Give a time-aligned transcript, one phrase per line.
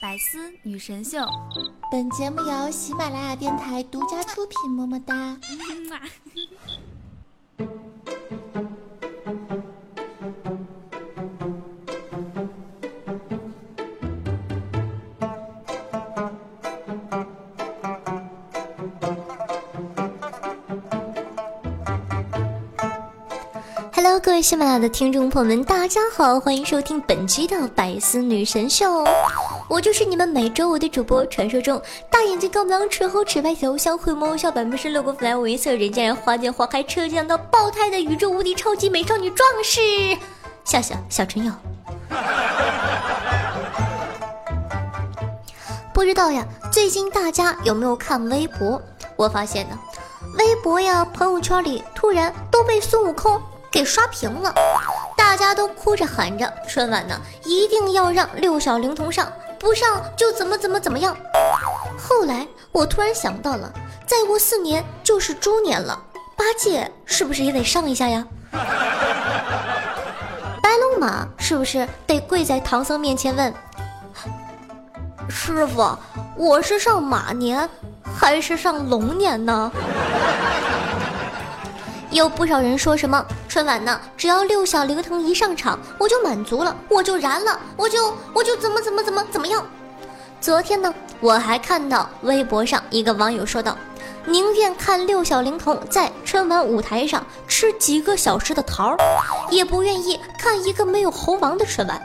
[0.00, 1.18] 百思女神秀，
[1.90, 5.36] 本节目由喜马拉雅电台独家出品，么么哒。
[23.92, 29.04] Hello，各位喜马拉雅的听众朋友们，大家好，欢迎收听本期的百思女神秀，
[29.68, 31.80] 我就是你们每周五的主播，传说中
[32.10, 39.80] 大眼睛高不亮、唇厚齿白、头像会摸笑百分之六个粉五颜色人见人花见花开、车见到爆胎的宇宙无敌超级美少女壮士
[40.64, 41.52] 笑笑小春瑶。
[45.92, 48.80] 不知道呀，最近大家有没有看微博？
[49.16, 49.78] 我发现呢，
[50.38, 53.38] 微博呀、朋友圈里突然都被孙悟空
[53.70, 54.54] 给刷屏了，
[55.14, 61.16] 大家都哭着喊着春晚呢一定要让六小龄童上，不上就怎么怎么怎么样。
[61.98, 63.72] 后来我突然想到了，
[64.06, 66.00] 再过四年就是猪年了，
[66.36, 68.24] 八戒是不是也得上一下呀？
[70.62, 73.52] 白龙马是不是得跪在唐僧面前问？
[75.28, 75.96] 师傅，
[76.36, 77.68] 我是上马年
[78.16, 79.70] 还是上龙年呢？
[82.10, 89.62] 有不少人说什么春晚呢，只要六小龄童一上场，我就满足了，我就燃了，我就我就怎么怎么怎么怎么样。
[90.40, 93.76] 昨天呢，我还看到微博上一个网友说道，
[94.24, 98.98] 宁愿看六小龄童在春晚舞台上吃几个小时的桃儿，
[99.50, 102.00] 也不愿意看一个没有猴王的春晚。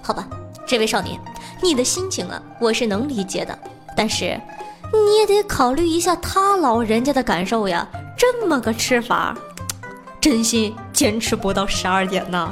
[0.00, 0.24] 好吧，
[0.66, 1.20] 这位少年，
[1.60, 3.58] 你的心情啊，我是能理解的，
[3.96, 4.40] 但是
[4.92, 7.86] 你也得考虑一下他老人家的感受呀。
[8.16, 9.36] 这么个吃法，
[10.20, 12.50] 真心坚持不到十二点呢。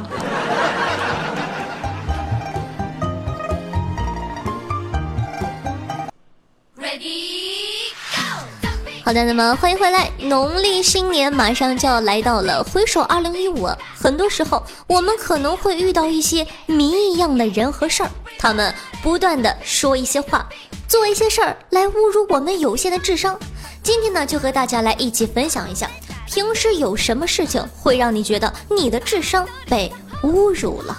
[9.05, 10.11] 好的，那么欢迎回来。
[10.19, 20.49] 农历新年马上就要来到了，回首二零一五，很多时候我们可能会遇到一些谜一样的人和事儿，他们不断的说一些话，
[20.89, 23.39] 做一些事儿来侮辱我们有限的智商。
[23.83, 25.91] 今天呢，就和大家来一起分享一下，
[26.27, 29.93] 平时有什么事情会让你觉得你的智商被
[30.23, 30.97] 侮辱了？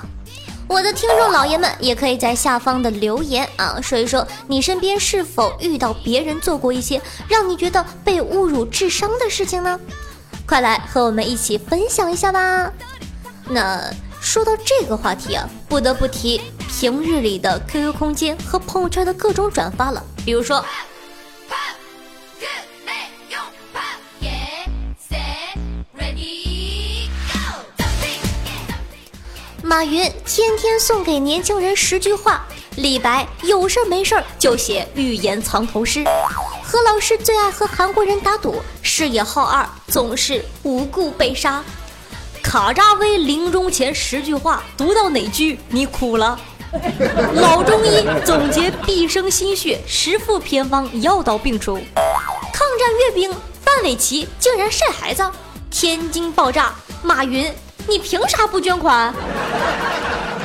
[0.68, 9.80] 我的听众老爷们也可以在下方的留言啊，说一说你身边是否遇到别人做过一些让你觉得被侮辱智商的事情呢？
[10.46, 12.72] 快来和我们一起分享一下吧。
[13.50, 13.82] 那
[14.20, 20.64] 说到这个话题啊，不得不提平日里的 QQ 空间和朋友圈的各种转发了，比如说。
[29.64, 32.46] 马云天天送给年轻人十句话，
[32.78, 36.06] 李白有事没事就写寓言藏头诗，
[36.64, 41.62] 何老师最爱和韩国人打赌，视野好二总是无故被杀。
[42.42, 46.40] 卡扎威临终前十句话，读到哪句你哭了？
[47.36, 51.76] 老中医总结毕生心血，十副偏方药到病除。
[52.54, 53.32] 抗战阅兵
[53.64, 55.24] 范玮琪竟然晒孩子，
[55.70, 57.52] 天津爆炸马云。
[57.90, 59.14] 你凭啥不捐款？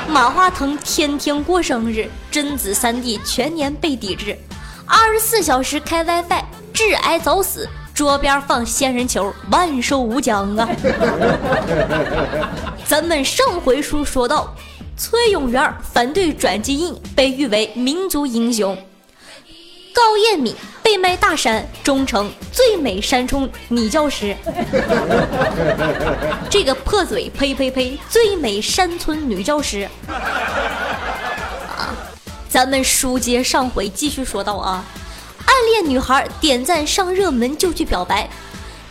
[0.09, 4.39] 马化腾天天过生日，贞子三弟全年被抵制，
[4.87, 10.69] 二十四小时开 WiFi，致癌早死，桌边放仙人球，万寿无疆啊！
[12.87, 14.55] 咱们上回书说到，
[15.03, 18.79] 崔永元反对转基因，被誉为民族英雄。
[19.93, 24.37] 高艳敏被卖大山，终成最美山冲女教师。
[26.49, 27.99] 这个破嘴，呸呸呸！
[28.09, 29.89] 最美山村女教师。
[30.07, 31.91] 啊，
[32.49, 34.85] 咱们书接上回，继续说到啊，
[35.45, 38.31] 暗恋女孩点赞上热门就去表白，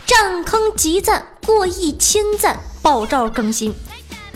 [0.04, 3.74] 占坑集赞过亿千赞，爆照更新。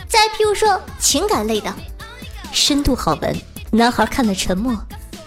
[0.08, 1.72] 再譬如说情感类的，
[2.52, 3.36] 深度好文，
[3.70, 4.76] 男孩看了沉默，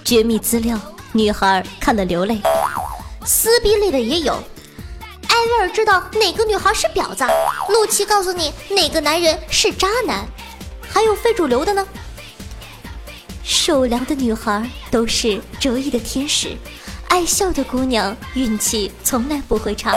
[0.03, 0.79] 绝密资料。
[1.11, 2.39] 女孩看了流泪，
[3.25, 4.33] 撕逼类的也有。
[5.27, 7.23] 艾薇儿知道哪个女孩是婊子，
[7.69, 10.25] 陆琪告诉你哪个男人是渣男，
[10.87, 11.85] 还有非主流的呢。
[13.43, 16.55] 受凉的女孩都是折翼的天使，
[17.07, 19.95] 爱笑的姑娘运气从来不会差。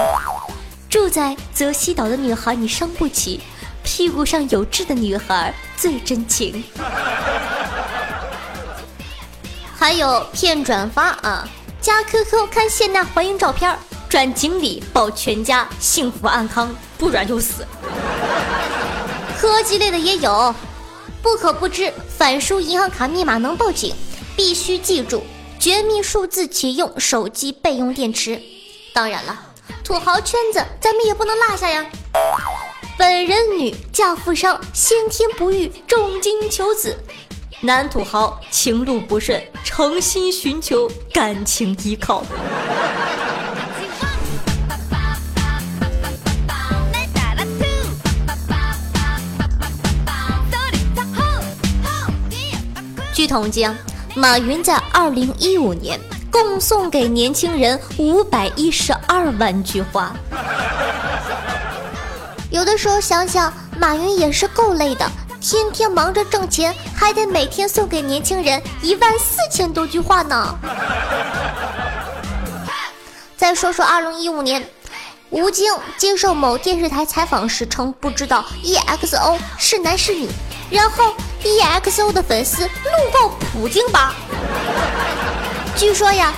[0.88, 3.40] 住在泽西岛的女孩你伤不起，
[3.94, 6.64] 屁股上有痣的女孩最真情。
[9.78, 11.46] 还有骗转发啊，
[11.78, 13.78] 加 QQ 看谢娜怀孕照片，
[14.08, 17.66] 转锦鲤保全家幸福安康，不转就死。
[19.38, 20.54] 科技类的也有，
[21.20, 23.94] 不可不知反输银行卡密码能报警，
[24.34, 25.22] 必须记住
[25.60, 28.40] 绝密数字启用手机备用电池。
[28.94, 29.38] 当然了，
[29.84, 31.84] 土豪圈子咱们也不能落下呀。
[32.96, 36.96] 本人女嫁富商，先天不育，重金求子。
[37.60, 42.24] 男土豪情路不顺，诚心寻求感情依靠。
[53.14, 53.72] 据统计啊，
[54.16, 56.00] 马云在二零一五年
[56.30, 60.16] 共送给年轻人五百一十二万句话。
[62.52, 65.10] 有的时候想想，马云也是够累的，
[65.40, 70.54] 天天忙着挣钱，还得每天送给年轻人一万四千多句话呢。
[73.38, 74.62] 再说说二零一五年，
[75.30, 80.28] 吴京接受某电视台采访时称不知道 EXO 是男是女，
[80.70, 81.14] 然后。
[81.44, 84.14] EXO 的粉丝怒告普京吧。
[85.76, 86.32] 据说呀，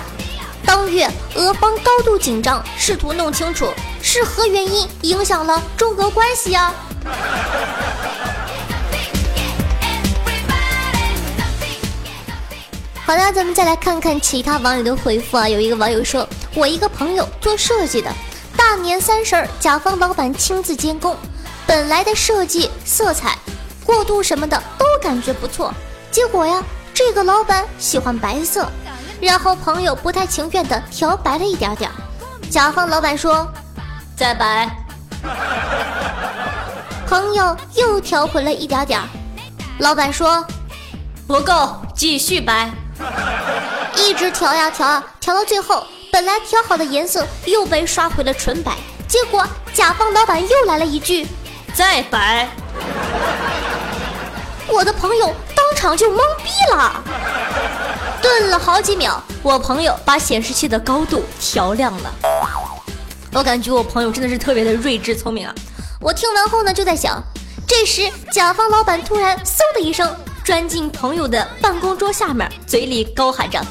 [0.65, 3.67] 当月俄方高度紧张，试图弄清楚
[4.01, 6.73] 是何原因影响了中俄关系啊。
[13.05, 15.47] 好了，咱们再来看看其他网友的回复啊。
[15.47, 18.11] 有一个网友说：“我一个朋友做设计的，
[18.57, 21.15] 大年三十儿甲方老板亲自监工，
[21.67, 23.37] 本来的设计色彩。”
[23.85, 25.71] 过渡什么的都感觉不错，
[26.09, 28.67] 结果呀，这个老板喜欢白色，
[29.21, 31.89] 然后朋友不太情愿的调白了一点点，
[32.49, 33.47] 甲方老板说
[34.15, 34.69] 再白，
[37.07, 38.99] 朋友又调回了一点点，
[39.79, 40.45] 老板说
[41.27, 42.69] 不够，继续白，
[43.97, 48.73] 一直调呀调啊，调到最后，本来调好的颜色又被刷回了纯白，
[49.07, 51.27] 结果甲方老板又来了一句
[51.73, 52.47] 再白。
[54.67, 57.01] 我的朋友当场就懵逼了，
[58.25, 62.11] 顿了好几秒，我朋友把显示器的高度调亮了。
[63.31, 65.53] 我感觉我朋友真的是特别的睿智聪明啊！
[66.01, 67.21] 我听完后呢，就在想，
[67.67, 70.11] 这时甲方老板突然嗖的一声
[70.43, 73.63] 钻进朋友的办公桌下面，嘴里高喊着：“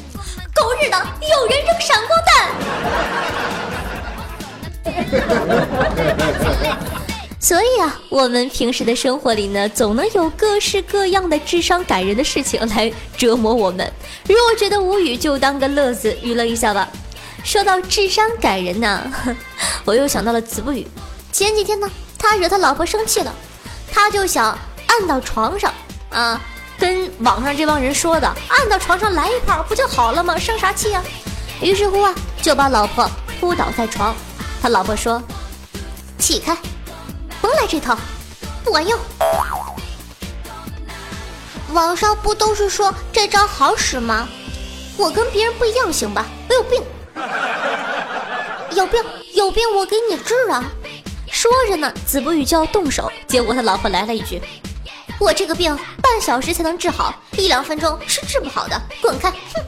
[0.55, 2.47] 狗日的，有人扔闪光弹！”
[7.45, 13.93] 所以啊，我们平时的生活里呢，总能有各式各样的智商感人的事情来折磨我们。
[14.27, 16.89] 如果觉得无语，就当个乐子娱乐一下吧。
[17.43, 19.13] 说到智商感人呢，
[19.85, 20.87] 我又想到了子不语。
[21.31, 21.87] 前几天呢，
[22.17, 23.31] 他惹他老婆生气了，
[23.93, 24.57] 他就想
[24.87, 25.71] 按到床上
[26.09, 26.41] 啊，
[26.79, 30.35] 跟网上这帮人说的，按到床上来一炮不就好了吗？
[30.35, 31.03] 生啥气呀？
[31.61, 32.11] 于是乎啊，
[32.41, 33.07] 就把老婆
[33.39, 34.15] 扑倒在床。
[34.63, 35.21] 他老婆说
[36.17, 36.57] ：“起开。”
[37.45, 37.95] 甭来这套，
[38.63, 38.99] 不管用。
[41.73, 44.27] 网上不都是说这招好使吗？
[44.97, 46.25] 我跟别人不一样，行吧？
[46.49, 46.83] 我有病，
[48.71, 48.99] 有病，
[49.35, 50.63] 有病，我给你治啊！
[51.31, 54.41] 说着呢，子不语就要动手，结果他老婆来了一句
[55.21, 59.63] ：“我这个病半小时才能治好，一两分钟是治不好的，滚开！”哼。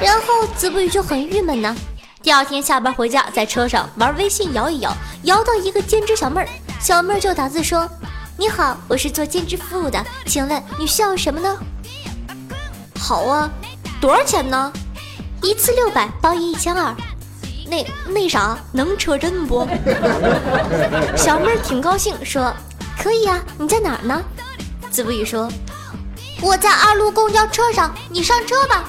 [0.00, 1.76] 然后子不语就很郁闷呢。
[2.26, 4.92] 第二天下班回家，在车上玩微信摇一摇，
[5.22, 6.48] 摇到一个兼职小妹儿，
[6.80, 7.88] 小妹儿就打字说
[8.36, 11.56] ：“你好，我是做兼职服务的，请问你需要什么呢？”
[12.98, 13.48] 好啊，
[14.00, 14.72] 多少钱呢？
[15.40, 16.92] 一次六百，包夜一千二。
[17.68, 19.60] 那那啥，能车震不？
[21.16, 22.52] 小妹儿挺高兴，说
[23.00, 24.20] ：“可以啊，你在哪儿呢？”
[24.90, 25.48] 子不语说
[26.42, 28.84] ：“我在二路公交车上，你上车吧。”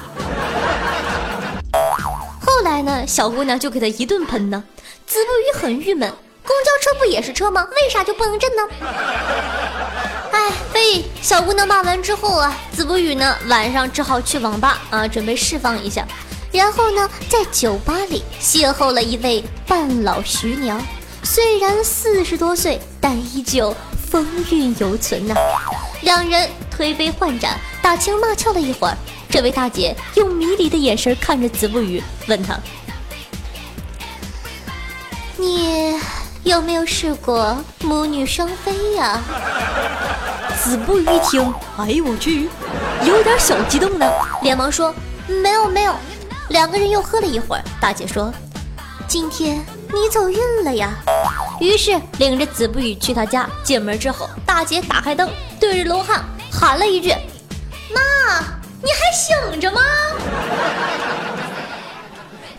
[2.58, 4.64] 后来呢，小姑娘就给他一顿喷呢。
[5.06, 6.12] 子不语很郁闷，
[6.44, 7.64] 公交车不也是车吗？
[7.70, 8.62] 为啥就不能震呢？
[10.32, 16.04] 哎，被小姑娘骂完之后啊，子不语呢晚上只好去网吧啊，准备释放一下。
[16.50, 20.84] 然后呢，在酒吧里邂逅了一位半老徐娘，
[21.22, 23.72] 虽然四十多岁，但依旧
[24.10, 25.36] 风韵犹存呐。
[26.00, 28.96] 两人推杯换盏，打情骂俏了一会儿。
[29.30, 32.58] 这位大姐用迷离的眼神看着子不语，问他
[35.36, 35.94] ：“你
[36.44, 39.20] 有没有试过母女双飞呀？”
[40.60, 42.48] 子不语一听，哎呦我去，
[43.04, 44.10] 有点小激动呢，
[44.42, 44.92] 连忙说
[45.42, 45.94] ：“没有没有。”
[46.50, 48.32] 两个人又喝了一会儿，大姐说
[49.06, 50.94] ：“今天你走运了呀。”
[51.60, 53.48] 于是领着子不语去他家。
[53.62, 55.30] 进门之后，大姐打开灯，
[55.60, 57.14] 对着楼汉喊了一句
[57.94, 58.00] ：“妈。”
[58.82, 59.80] 你还醒着吗？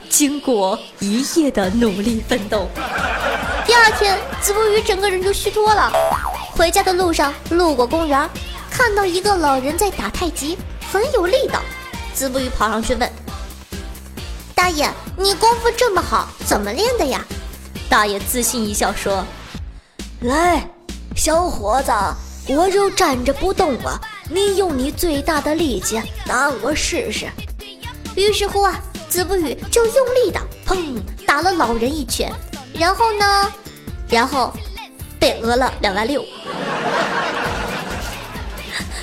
[0.10, 2.68] 经过一夜的努力奋斗，
[3.66, 5.92] 第二天子不语整个人就虚脱了。
[6.52, 8.30] 回家的路上路过公园，
[8.70, 10.58] 看到一个老人在打太极，
[10.92, 11.62] 很有力道。
[12.14, 13.10] 子不语跑上去问
[14.54, 17.24] ：“大爷，你功夫这么好，怎么练的呀？”
[17.88, 19.24] 大爷自信一笑说
[20.22, 20.70] ：“来，
[21.16, 21.94] 小伙子，
[22.54, 27.28] 我就站着不动了，你用你最大的力气打我试试。”
[28.16, 32.32] 于是乎啊，子不语就用力的砰打了老人一拳，
[32.74, 33.52] 然后呢，
[34.10, 34.54] 然后
[35.20, 36.24] 被讹了两万六。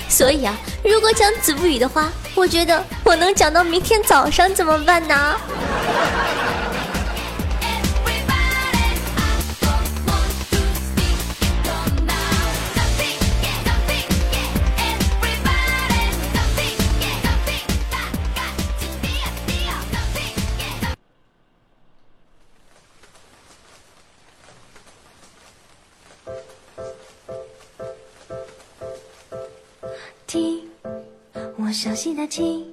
[0.07, 5.35] 所以啊，如果讲子不语的话，我觉得我能讲到明天早上怎么办呢？
[31.79, 32.65] 熟悉的琴，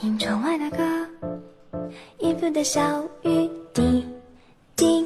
[0.00, 0.78] 听窗外的歌，
[2.20, 4.02] 音符的小雨滴
[4.74, 5.04] 滴。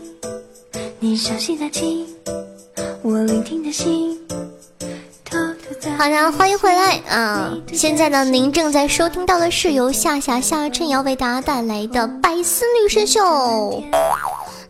[1.01, 2.07] 你熟悉的琴，
[3.03, 4.17] 我聆听的心。
[5.99, 7.53] 好的，欢迎回来啊！
[7.73, 13.21] 现在呢，您正在收听到的是由夏夏夏春瑶为大家带来的《百思女神秀》。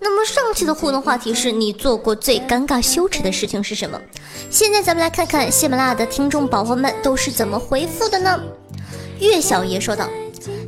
[0.01, 4.01] 那么上期的互动话题是你做过最尴尬羞耻的事情是什么？
[4.53, 8.39] 现在咱们来看看喜马拉雅的听众宝宝们都是怎么回复的呢？
[9.19, 10.07] 月小爷说道：“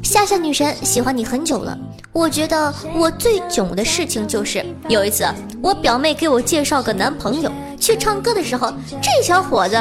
[0.02, 1.76] 夏夏女神喜欢你很久了，
[2.10, 5.26] 我觉得我最囧的事情就是有一次
[5.62, 8.72] 我表妹给我介绍个男朋友，去唱歌的时候，
[9.02, 9.78] 这小伙子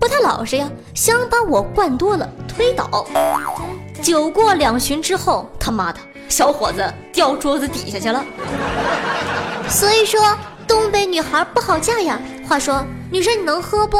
[0.00, 3.06] 不太老实呀，想把我灌多了推倒。
[4.00, 5.98] 酒过两巡之后，他妈的！”
[6.30, 6.82] 小伙子
[7.12, 8.24] 掉桌子底下去了，
[9.68, 10.34] 所以说
[10.66, 12.18] 东北女孩不好嫁呀。
[12.48, 13.98] 话说，女生你能喝不？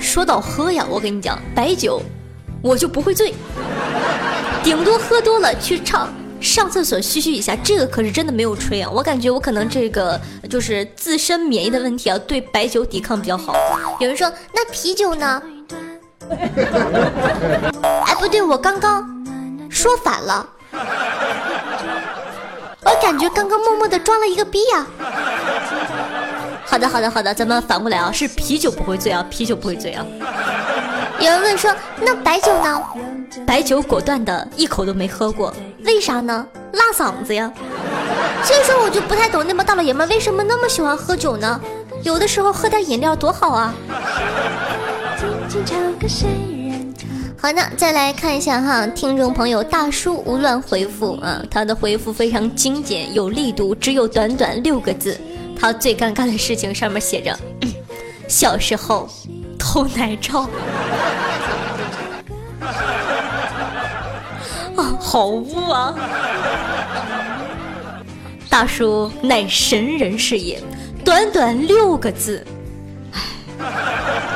[0.00, 2.00] 说到喝呀，我跟你讲，白酒
[2.62, 3.34] 我就不会醉，
[4.62, 8.90] 顶多喝多了去唱上厕所嘘嘘一下，这个可是真的没有吹啊。
[8.92, 13.54] 我感觉我可能这个就是自身免疫的问题啊，对白酒抵抗比较好。
[14.00, 15.42] 有人说那啤酒呢？
[16.30, 19.24] 哎，不对，我刚刚
[19.70, 20.48] 说反了。
[22.84, 24.86] 我感觉刚刚默默的装了一个逼呀。
[26.68, 30.04] 好的，好的，好的，咱们反过来啊， 是啤酒不会醉啊，啤酒不会醉啊。
[31.18, 32.82] 有人问说，那白酒呢？
[33.46, 35.52] 白酒果断的一口都没喝过，
[35.84, 36.46] 为啥呢？
[36.72, 37.50] 辣嗓子呀。
[38.44, 41.58] 所以说我就不太懂那帮大老爷们为什么那么喜欢喝酒呢？
[42.02, 43.74] 有的时候喝点饮料多好啊。
[47.40, 55.18] 好的，再来看一下哈，听众朋友大叔无乱回复啊，他的回复非常精简有力度，只有短短六个字。
[55.58, 57.36] 他最尴尬的事情上面写着：
[58.28, 59.08] 小时候
[59.58, 60.48] 偷奶罩。
[64.76, 65.94] 啊，好污啊！
[68.48, 70.62] 大叔乃神人是也，
[71.04, 72.46] 短短六个字，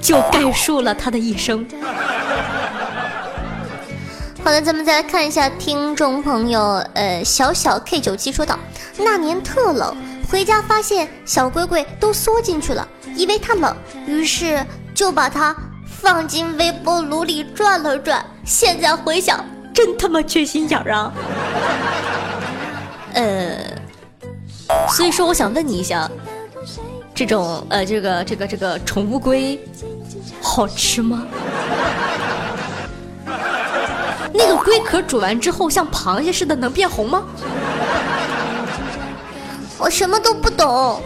[0.01, 1.65] 就概述了他的一生。
[4.45, 8.59] 好的，咱们再来看一下听众朋友，呃，小小 K 九七说道：
[8.99, 9.97] 那年特冷，
[10.33, 15.55] 回家发现小龟龟都缩进去了，以为它冷，于是就把它
[15.87, 18.25] 放进微波炉里转了转。
[18.43, 21.13] 现在回想，真他妈缺心眼儿啊！
[23.13, 23.59] 呃，
[24.97, 26.11] 所以说我想问你一下，
[27.15, 29.63] 这种呃，这个这个这个宠物龟
[30.41, 31.27] 好吃吗？
[34.33, 37.23] 那个龟壳煮完之后像螃蟹似的，能变红吗？
[39.83, 41.03] 我什么都不懂。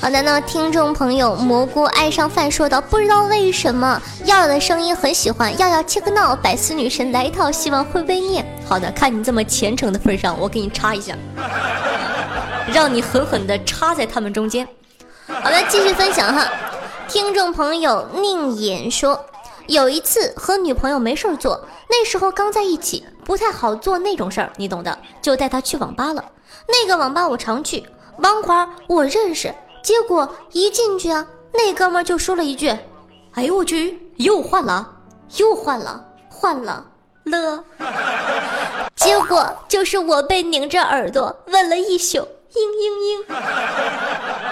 [0.00, 8.44] 好的，那听众朋友蘑菇爱上饭说道：“不知道为什么耀耀的声音很喜欢，耀耀切个闹，百思女神来一套，希望会被念。
[8.66, 11.14] 好的，看你这么虔诚的份上，我给你插一下，
[12.72, 14.66] 让你狠狠的插在他们中间。
[15.28, 16.48] 好的，继续分享哈。
[17.06, 19.24] 听众朋友宁言说。
[19.70, 26.24] 有一次和女朋友没事儿做，那时候刚在一起，不太好做那种事儿，你懂的，就带她去网吧了。
[26.66, 27.86] 那个网吧我常去，
[28.18, 29.54] 网管我认识。
[29.80, 32.68] 结果一进去啊，那哥们就说了一句
[33.34, 34.90] ：“哎呦我去，又换了，
[35.36, 36.84] 又换了，换了
[37.22, 37.64] 了。”
[38.96, 44.49] 结果就是我被拧着耳朵问了一宿，嘤嘤嘤。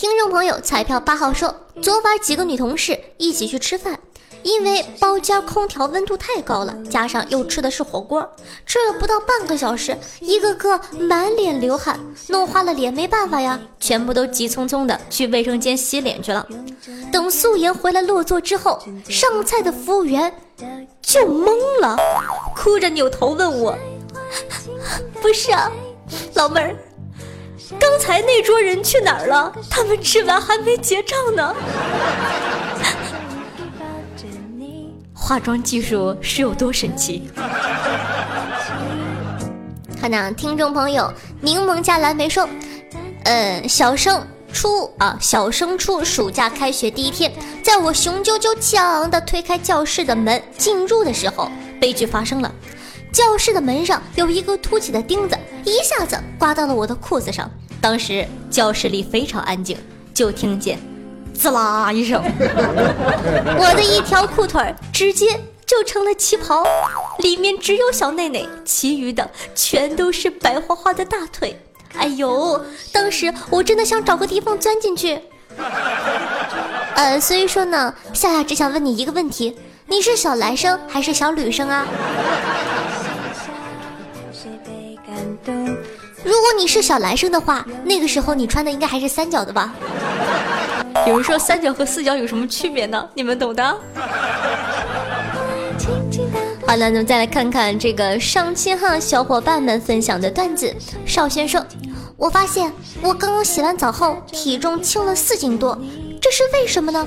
[0.00, 4.00] 听众朋友，彩票八号说，昨晚几个女同事一起去吃饭，
[4.42, 8.26] 因为包间空调温度太高了，加上又吃的是火锅，
[8.64, 16.46] 吃了不到半个小时，一个个满脸流汗，弄花了脸，没办法呀，全部都急匆匆的去卫生间洗脸去了。
[17.12, 20.34] 等素颜回来落座之后，上菜的服务员
[21.02, 21.52] 就懵
[21.82, 21.98] 了，
[22.56, 23.76] 哭着扭头问我
[25.20, 25.70] ：“不是啊，
[26.32, 26.74] 老妹儿，
[27.78, 29.52] 刚才那桌人去哪儿了？
[29.68, 31.54] 他们吃完还没结账呢。”
[35.14, 37.30] 化妆技术是有多神奇？
[40.00, 42.48] 看呐，听众朋友，柠檬加蓝莓说，
[43.24, 47.30] 嗯，小升初啊，小升初暑假开学第一天，
[47.62, 51.48] 在我雄赳赳气昂昂的推开教室的门进入的时候，
[51.78, 52.50] 悲剧发生了，
[53.12, 57.50] 教室的门上有一个凸起的钉子，一下子刮到了我的裤子上。
[57.80, 59.76] 当时教室里非常安静，
[60.14, 60.78] 就听见。
[61.34, 62.22] 滋啦一声，
[63.58, 66.62] 我的一条裤腿直接就成了旗袍，
[67.18, 71.58] 里面只有小内内，其余的全都是白花花的大腿。
[71.96, 72.62] 哎呦，
[72.92, 75.18] 当时我真的想找个地方钻进去。
[76.94, 81.86] 呃，所以说呢，夏夏只想问你一个问题：你是小男生还是小女生啊？
[86.22, 89.74] 如果你是小男生的话，那个时候你穿的应该还是三角的吧？
[91.06, 93.08] 有人说三角和四角有什么区别呢？
[93.14, 93.62] 你们懂的。
[96.66, 100.74] 好了，那么再来看看这个上期哈小伙伴们分享的段子。
[101.06, 101.64] 少先生，
[102.16, 105.76] 我发现我刚刚洗完澡后体重轻了四斤多，
[106.20, 107.06] 这是为什么呢？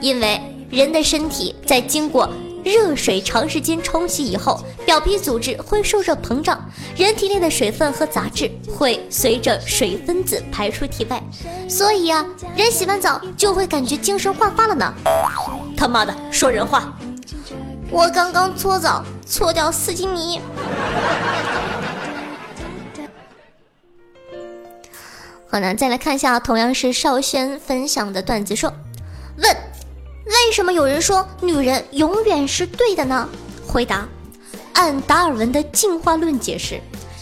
[0.00, 0.40] 因为
[0.70, 2.30] 人的身体在经过。
[2.64, 6.60] 热水长时间冲洗以后，表皮组织会受热膨胀，
[6.96, 11.22] 人体内的水分和杂质会随着水分子排出体外，
[11.68, 14.92] 所以啊，人洗完澡就会感觉精神焕发了呢。
[15.76, 16.92] 他妈的，说人话！
[17.90, 20.40] 我刚刚搓澡搓掉四斤泥。
[25.50, 28.70] 好呢，再来看一下，同样是少轩分享的段子，说
[29.38, 29.56] 问。
[30.28, 33.26] 为什么有人说女人永远是对的呢？
[33.66, 34.06] 回答：
[34.74, 36.78] 按达尔文的进化论解释，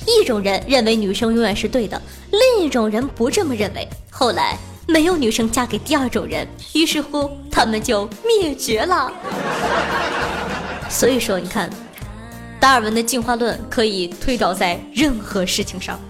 [0.06, 2.00] 一种人认为女生永远是对的，
[2.32, 3.88] 另一种人不这么认为。
[4.10, 9.12] 后来没有女生嫁给第二种人，于是乎他们就灭绝了。
[10.88, 11.70] 所以说，你看，
[12.58, 16.00] 达尔文的进化论可以推导在任何事情上，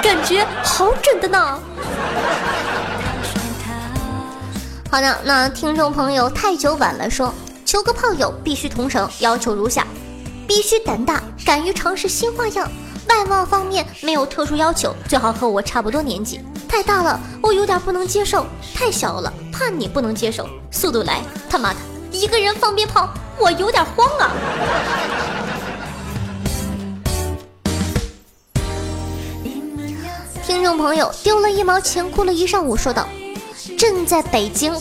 [0.00, 1.58] 感觉好准的呢。
[4.90, 7.32] 好的，那听众朋友太久晚了说，
[7.64, 9.86] 求个炮友必须同城，要求如下：
[10.48, 12.68] 必须胆大，敢于尝试新花样，
[13.08, 16.40] 外貌方面没有特殊要求，最好和我差不多年纪。
[16.68, 18.42] 太大了，我有点不能接受；
[18.74, 20.48] 太小了，怕你不能接受。
[20.72, 21.78] 速度来，他妈的，
[22.10, 24.32] 一个人放鞭炮，我有点慌啊！
[30.44, 33.06] 听众朋友丢了一毛钱，哭了一上午，说道。
[33.80, 34.76] 正在北京，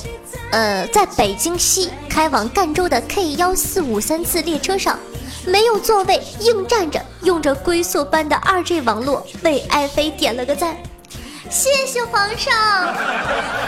[0.52, 5.00] 呃，在北京西开往赣州的 K 幺四五三次列车上，
[5.46, 10.76] 没有座位，硬站着，用着龟速般的二 G 网络，为爱妃点了个赞，
[11.50, 12.54] 谢谢皇上，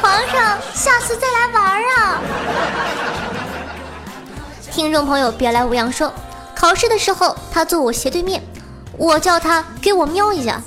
[0.01, 2.21] 皇上，下次再来玩啊！
[4.69, 6.13] 听众朋友，别来无恙说，
[6.53, 8.43] 考试的时候他坐我斜对面，
[8.97, 10.61] 我叫他给我瞄一下，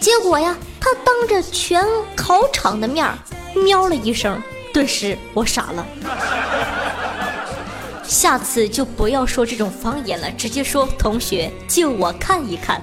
[0.00, 3.18] 结果呀，他当着全考场的面儿。
[3.64, 4.40] 喵了一声，
[4.72, 5.86] 顿时我傻了。
[8.02, 12.80] 下次就不要说这种方言了，直接说同学借我看一看。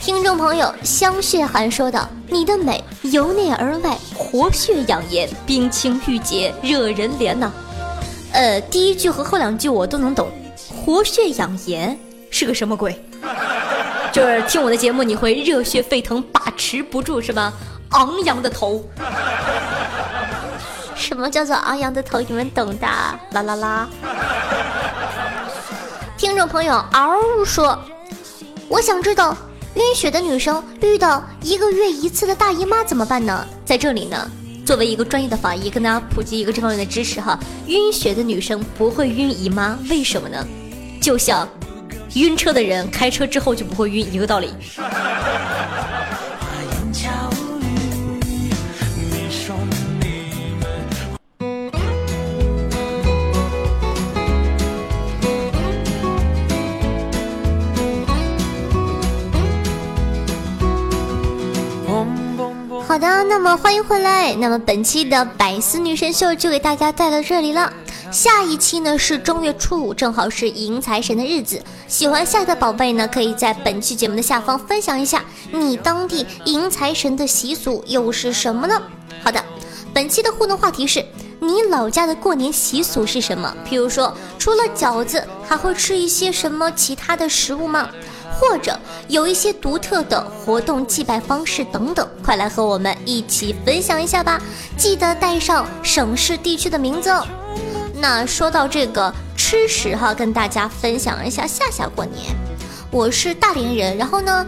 [0.00, 7.52] 听众朋友香血寒说道：“你的美由内而外，活血养颜，冰清玉洁，惹人怜呐。”
[8.32, 10.30] 呃，第一句和后两句我都能懂，
[10.68, 11.98] 活血养颜
[12.30, 13.02] 是个什么鬼？
[14.16, 17.52] 就是听我的节目，你会热血沸腾，把持不住是吧？
[17.90, 18.82] 昂扬的头，
[20.94, 22.18] 什么叫做昂扬的头？
[22.22, 22.86] 你们懂的，
[23.32, 23.88] 啦啦啦！
[26.16, 27.78] 听众朋友嗷说，
[28.68, 29.36] 我想知道
[29.74, 33.46] 晕血的女生遇到一个月一次的大姨妈怎么办呢？
[33.66, 34.30] 在这里呢，
[34.64, 37.38] 作为一个专业的法医，跟大家普及一个这方面的知识哈。
[37.66, 40.42] 晕血的女生不会晕姨妈，为什么呢？
[41.02, 41.46] 就像。
[42.14, 44.50] 晕车的人开车之后就不会晕，一个道理。
[62.88, 64.34] 好好的，那么欢迎回来。
[64.36, 67.70] 那么本期的百思女神秀就给大家带到这里了。
[68.10, 71.60] 下一期呢是正月初五，正好是迎财神的日子。
[71.88, 78.80] 喜欢夏的宝贝呢，可以在本期节目的下方分享一下你当地迎财神的习俗又是什么呢？
[79.22, 79.42] 好的，
[79.92, 81.04] 本期的互动话题是
[81.40, 83.52] 你老家的过年习俗是什么？
[83.68, 87.90] 譬如说，除了饺子，还会吃一些什么其他的食物吗？
[88.38, 94.40] 或者有一些独特的活动祭拜方式等等，快来和我们一起分享一下吧！
[94.76, 97.26] 记得带上省市地区的名字哦。
[97.98, 102.34] 那说到这个吃食哈，跟大家分享一下夏夏过年。
[102.90, 104.46] 我是大连人，然后呢，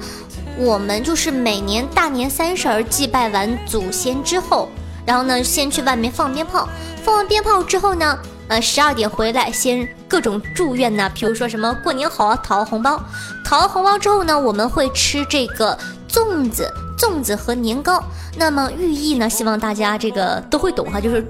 [0.58, 4.68] 我们就是每年大年三十儿祭拜完祖先之后，
[5.06, 6.68] 然后呢，先去外面放鞭炮，
[7.02, 8.18] 放完鞭炮之后呢。
[8.48, 12.98] 呃，十二点回来，先各种祝愿呐，比如说什么过年好啊，讨红包，
[13.44, 15.78] 讨完红包之后呢，我们会吃这个
[16.11, 16.66] 粽子、
[16.98, 18.02] 粽子和年糕。
[18.37, 21.24] 那么寓意呢，希望大家这个都会懂哈，就是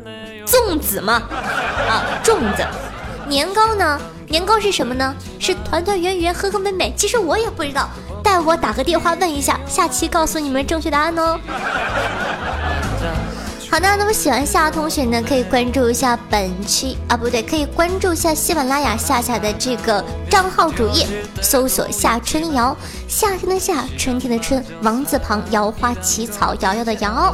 [0.46, 1.22] 粽子嘛，
[1.88, 2.64] 啊，粽子，
[3.28, 5.14] 年糕呢，年糕是什么呢？
[5.38, 6.92] 是团团圆圆、和和美美。
[6.96, 7.88] 其实我也不知道，
[8.22, 11.38] 待我打个电话问一下，下期告诉你们正确答案哦。
[13.70, 21.06] 好的，那么喜欢夏同学呢，可以关注一下本期啊，不对，可以关注一下喜马拉雅夏夏的这个账号主页，
[21.42, 22.74] 搜索夏春瑶，
[23.06, 27.32] 夏天的夏，春天的春，王字旁，瑶花起草，瑶瑶的瑶。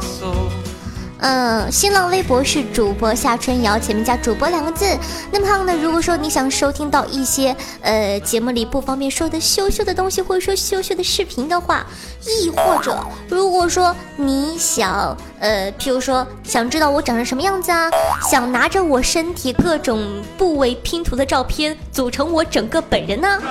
[1.27, 4.85] 嗯，新浪微博是主播夏春瑶，前面加主播两个字。
[5.31, 11.83] 那么呢，如果说你想收听到一些呃节目里不方便说的羞羞的东西，或者说羞羞的视频的话，
[12.21, 12.95] 亦或者
[13.27, 17.89] 如果说你想呃，譬如说想知道我长成什么样子啊，
[18.29, 23.41] 想拿着我身体各种部位拼图的照片组成我整个本人呢，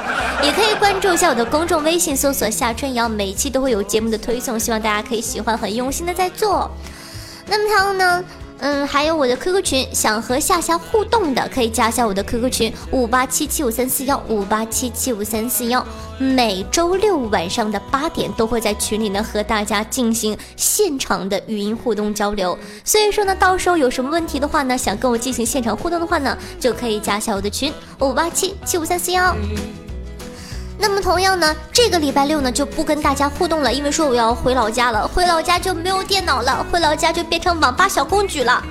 [0.44, 6.70] 也可以关注一下我的公众微信，搜索夏春瑶，每期都会有节目的推送，希望大家可以喜欢，很用心的在做。
[7.46, 8.24] 那么他呢？
[8.60, 15.84] 嗯，还有我的 QQ 群，想和夏夏互动的可以加一下我的 QQ 群五八七七五三四幺五八七七五三四幺。
[16.18, 22.56] 每周六晚上的八点都会在群里呢和大家进行现场的语音互动交流。
[22.84, 29.36] 所以说呢，到时候有什么问题的话呢，想跟我进行现场互动的话呢，就可以加一下我的群五八七七五三四幺。
[30.76, 38.62] 那么同样呢，这个礼拜六呢就不跟大家互动了，因为说我要回老家了，回老家就没有电脑了，回老家就变成网吧小公举了，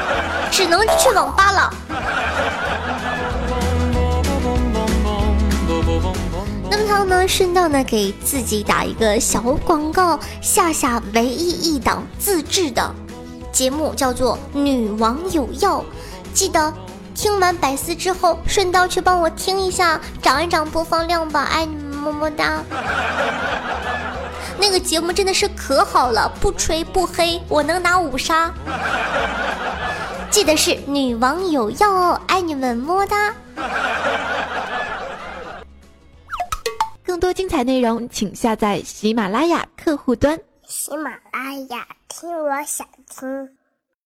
[0.50, 1.74] 只能去网吧了。
[6.70, 12.92] 那么他呢，顺道呢给自己打一个小广告，夏夏唯一一档自制的
[13.52, 15.80] 节目叫做《女王有药》，
[16.34, 16.72] 记得。
[17.14, 22.62] 听完百思之后，顺道去帮我听一下，涨一涨播放量吧，爱你们，么么哒。
[24.58, 28.52] 那个节目真的是可好了，不吹不黑，我能拿五杀。
[30.30, 33.34] 记得是女王有药哦，爱你们，么么哒。
[37.04, 40.38] 更多精彩内容，请下载喜马拉雅客户端。
[40.66, 43.50] 喜马拉雅，听我想听。